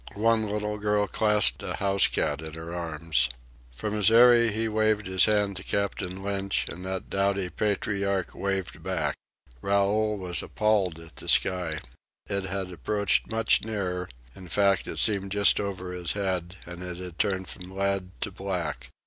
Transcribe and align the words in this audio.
One 0.15 0.49
little 0.49 0.79
girl 0.79 1.05
clasped 1.05 1.61
a 1.61 1.75
housecat 1.75 2.41
in 2.41 2.53
her 2.55 2.73
arms. 2.73 3.29
From 3.71 3.93
his 3.93 4.09
eyrie 4.09 4.51
he 4.51 4.67
waved 4.67 5.05
his 5.05 5.25
hand 5.25 5.57
to 5.57 5.63
Captain 5.63 6.23
Lynch, 6.23 6.67
and 6.69 6.83
that 6.83 7.11
doughty 7.11 7.51
patriarch 7.51 8.33
waved 8.33 8.81
back. 8.81 9.15
Raoul 9.61 10.17
was 10.17 10.41
appalled 10.41 10.99
at 10.99 11.17
the 11.17 11.29
sky. 11.29 11.81
It 12.27 12.45
had 12.45 12.71
approached 12.71 13.29
much 13.29 13.63
nearer 13.63 14.09
in 14.35 14.47
fact, 14.47 14.87
it 14.87 14.97
seemed 14.97 15.31
just 15.31 15.59
over 15.59 15.93
his 15.93 16.13
head; 16.13 16.55
and 16.65 16.81
it 16.81 16.97
had 16.97 17.19
turned 17.19 17.47
from 17.47 17.69
lead 17.69 18.09
to 18.21 18.31
black. 18.31 18.89